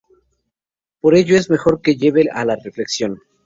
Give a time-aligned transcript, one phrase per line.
[0.99, 3.19] Por ello es mejor que lleve a la reflexión.